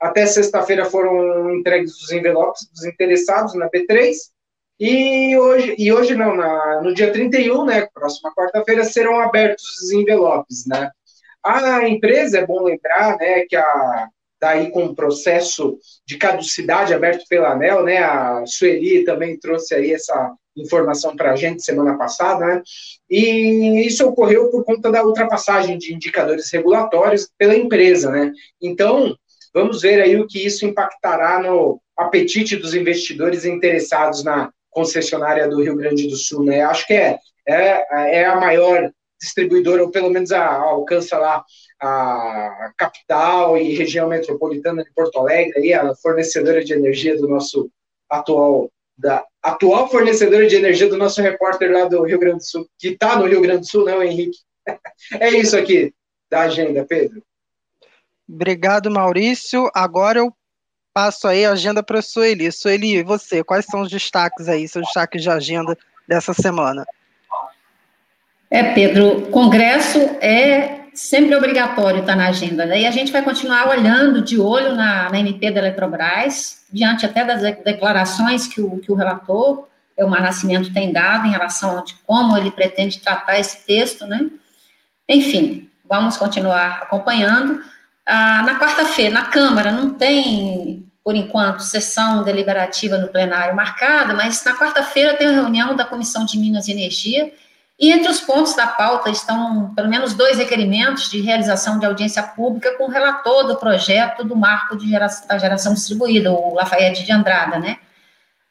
[0.00, 4.14] Até sexta-feira foram entregues os envelopes dos interessados na B3.
[4.80, 9.92] E hoje, e hoje não, na, no dia 31, né, próxima quarta-feira, serão abertos os
[9.92, 10.90] envelopes, né.
[11.44, 14.08] A empresa, é bom lembrar, né, que a,
[14.40, 19.92] daí com o processo de caducidade aberto pela ANEL, né, a Sueli também trouxe aí
[19.92, 22.62] essa informação para a gente semana passada, né?
[23.10, 28.32] E isso ocorreu por conta da ultrapassagem de indicadores regulatórios pela empresa, né?
[28.62, 29.16] Então,
[29.52, 35.62] vamos ver aí o que isso impactará no apetite dos investidores interessados na concessionária do
[35.62, 36.62] Rio Grande do Sul, né?
[36.62, 38.90] Acho que é, é, é a maior
[39.24, 41.44] distribuidora, ou pelo menos a, alcança lá
[41.80, 47.70] a capital e região metropolitana de Porto Alegre, aí, a fornecedora de energia do nosso
[48.08, 52.68] atual da atual fornecedora de energia do nosso repórter lá do Rio Grande do Sul,
[52.78, 54.38] que está no Rio Grande do Sul, não, Henrique?
[55.20, 55.92] É isso aqui
[56.30, 57.22] da agenda, Pedro.
[58.28, 59.68] Obrigado, Maurício.
[59.74, 60.32] Agora eu
[60.94, 62.50] passo aí a agenda para a Sueli.
[62.50, 65.76] Sueli, você, quais são os destaques aí, seus destaques de agenda
[66.08, 66.86] dessa semana?
[68.54, 72.64] É, Pedro, congresso é sempre obrigatório estar tá na agenda.
[72.64, 72.82] Né?
[72.82, 77.24] E a gente vai continuar olhando de olho na, na MP da Eletrobras, diante até
[77.24, 79.66] das declarações que o, que o relator,
[79.98, 84.24] o Mar Nascimento, tem dado em relação a como ele pretende tratar esse texto, né?
[85.08, 87.60] Enfim, vamos continuar acompanhando.
[88.06, 94.44] Ah, na quarta-feira, na Câmara, não tem, por enquanto, sessão deliberativa no plenário marcada, mas
[94.44, 97.32] na quarta-feira tem a reunião da Comissão de Minas e Energia,
[97.78, 102.22] e entre os pontos da pauta estão pelo menos dois requerimentos de realização de audiência
[102.22, 107.12] pública com o relator do projeto do marco geração, da geração distribuída, o Lafayette de
[107.12, 107.78] Andrada, né?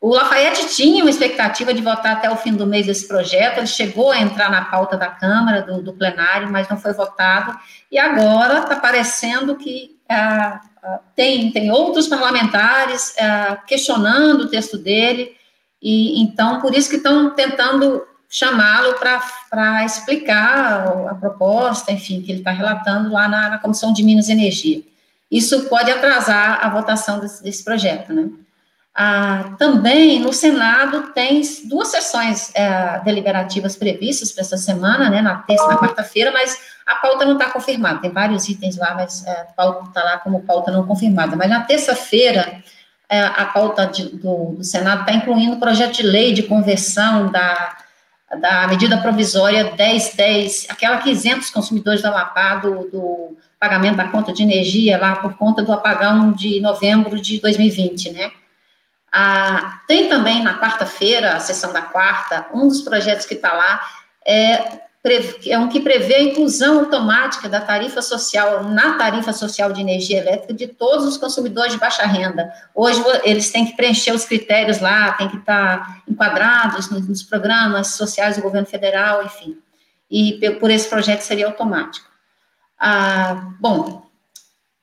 [0.01, 3.67] O Lafayette tinha uma expectativa de votar até o fim do mês esse projeto, ele
[3.67, 7.57] chegou a entrar na pauta da Câmara, do, do plenário, mas não foi votado,
[7.89, 14.78] e agora está parecendo que ah, ah, tem, tem outros parlamentares ah, questionando o texto
[14.78, 15.38] dele,
[15.82, 22.40] e então, por isso que estão tentando chamá-lo para explicar a proposta, enfim, que ele
[22.40, 24.82] está relatando lá na, na, Comissão de Minas e Energia.
[25.30, 28.30] Isso pode atrasar a votação desse, desse projeto, né?
[28.96, 35.36] Ah, também no Senado tem duas sessões é, deliberativas previstas para essa semana, né, na
[35.36, 39.26] terça e na quarta-feira, mas a pauta não está confirmada, tem vários itens lá, mas
[39.26, 41.36] é, a pauta está lá como pauta não confirmada.
[41.36, 42.64] Mas na terça-feira,
[43.10, 47.32] é, a pauta de, do, do Senado está incluindo o projeto de lei de conversão
[47.32, 47.83] da
[48.40, 54.10] da medida provisória 1010, aquela que isenta os consumidores da Amapá do, do, pagamento da
[54.10, 58.32] conta de energia lá por conta do apagão de novembro de 2020, né?
[59.10, 63.80] Ah, tem também na quarta-feira, a sessão da quarta, um dos projetos que está lá
[64.26, 64.82] é
[65.45, 70.20] é um que prevê a inclusão automática da tarifa social na tarifa social de energia
[70.20, 72.49] elétrica de todos os consumidores de baixa renda.
[72.74, 78.38] Hoje eles têm que preencher os critérios lá, têm que estar enquadrados nos, programas sociais
[78.38, 79.58] do governo federal, enfim.
[80.10, 82.08] E por esse projeto seria automático.
[82.80, 84.04] Ah, bom,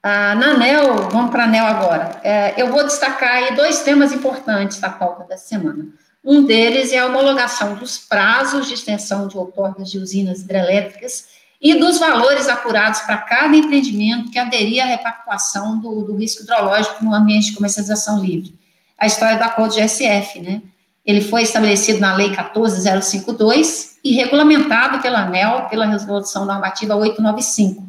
[0.02, 2.20] ah, na ANEL, vamos para a ANEL agora.
[2.22, 5.86] É, eu vou destacar aí dois temas importantes da pauta dessa semana.
[6.24, 11.28] Um deles é a homologação dos prazos de extensão de outorgas de usinas hidrelétricas
[11.60, 17.04] e dos valores apurados para cada empreendimento que aderir à repactuação do, do risco hidrológico
[17.04, 18.54] no ambiente de comercialização livre.
[18.98, 20.62] A história do acordo de SF, né?
[21.04, 27.88] Ele foi estabelecido na Lei 14052 e regulamentado pela ANEL, pela Resolução Normativa 895.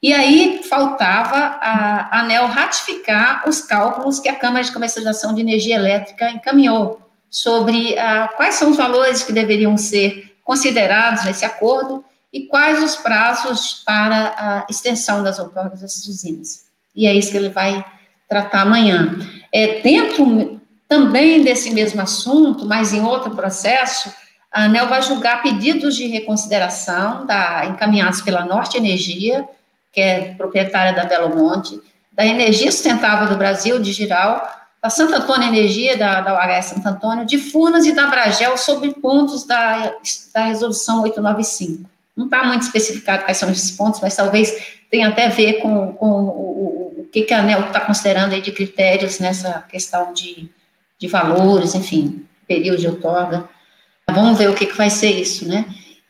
[0.00, 5.76] E aí faltava a ANEL ratificar os cálculos que a Câmara de Comercialização de Energia
[5.76, 7.01] Elétrica encaminhou
[7.32, 12.94] sobre ah, quais são os valores que deveriam ser considerados nesse acordo e quais os
[12.94, 16.66] prazos para a extensão das outorgas dessas usinas.
[16.94, 17.82] E é isso que ele vai
[18.28, 19.18] tratar amanhã.
[19.50, 24.12] É, dentro também desse mesmo assunto, mas em outro processo,
[24.50, 29.48] a ANEL vai julgar pedidos de reconsideração da, encaminhados pela Norte Energia,
[29.90, 31.80] que é proprietária da Belo Monte,
[32.12, 36.88] da Energia Sustentável do Brasil, de Giral, da Santo Antônio Energia, da, da UHS Santo
[36.88, 39.94] Antônio, de Furnas e da Bragel, sobre pontos da,
[40.34, 41.88] da Resolução 895.
[42.16, 45.92] Não está muito especificado quais são esses pontos, mas talvez tenha até a ver com,
[45.92, 50.12] com o, o, o que, que a ANEL está considerando aí de critérios nessa questão
[50.12, 50.50] de,
[50.98, 53.48] de valores, enfim, período de outorga.
[54.10, 55.64] Vamos ver o que, que vai ser isso, né?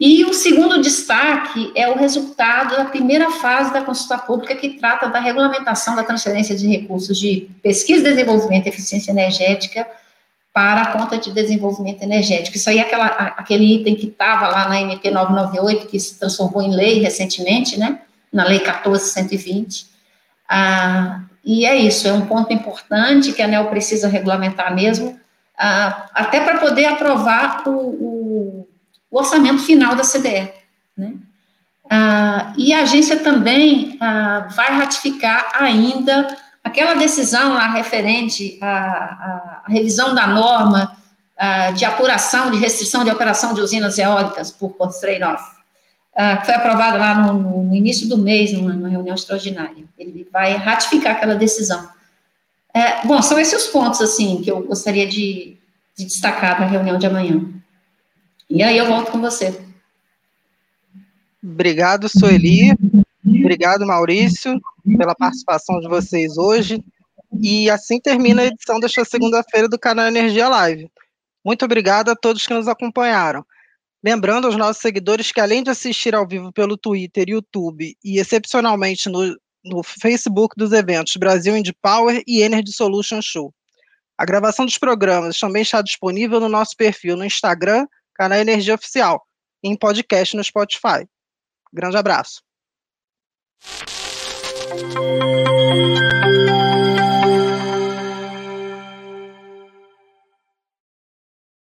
[0.05, 5.09] E o segundo destaque é o resultado da primeira fase da consulta pública, que trata
[5.09, 9.87] da regulamentação da transferência de recursos de pesquisa, desenvolvimento e eficiência energética
[10.53, 12.57] para a conta de desenvolvimento energético.
[12.57, 16.65] Isso aí é aquela, aquele item que estava lá na MP 998, que se transformou
[16.65, 18.01] em lei recentemente, né?
[18.33, 19.87] Na Lei 14120.
[20.49, 25.17] Ah, e é isso, é um ponto importante que a ANEL precisa regulamentar mesmo,
[25.57, 28.12] ah, até para poder aprovar o, o,
[29.13, 30.51] o, orçamento final da CDE.
[30.97, 31.15] Né?
[31.91, 39.65] Ah, e a agência também ah, vai ratificar ainda aquela decisão lá referente à, à
[39.69, 40.97] revisão da norma
[41.37, 45.43] ah, de apuração, de restrição de operação de usinas eólicas por constraint off,
[46.15, 49.85] ah, que foi aprovada lá no, no início do mês, numa, numa reunião extraordinária.
[49.99, 51.89] Ele vai ratificar aquela decisão.
[52.75, 55.57] É, bom, são esses os pontos, assim, que eu gostaria de,
[55.97, 57.43] de destacar para a reunião de amanhã.
[58.55, 59.59] E aí eu volto com você.
[61.43, 62.73] Obrigado, Sueli.
[63.25, 64.61] Obrigado, Maurício,
[64.97, 66.85] pela participação de vocês hoje.
[67.41, 70.91] E assim termina a edição desta segunda-feira do canal Energia Live.
[71.43, 73.45] Muito obrigado a todos que nos acompanharam.
[74.05, 79.09] Lembrando aos nossos seguidores que, além de assistir ao vivo pelo Twitter, YouTube e, excepcionalmente,
[79.09, 79.35] no
[79.65, 83.55] no Facebook dos eventos Brasil Indie Power e Energy Solution Show.
[84.19, 89.23] A gravação dos programas também está disponível no nosso perfil no Instagram, canal Energia Oficial,
[89.63, 91.07] em podcast no Spotify.
[91.73, 92.43] Grande abraço.